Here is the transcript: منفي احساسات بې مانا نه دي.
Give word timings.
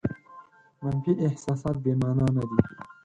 منفي 0.83 1.11
احساسات 1.27 1.75
بې 1.83 1.93
مانا 2.01 2.27
نه 2.35 2.43
دي. 2.49 2.59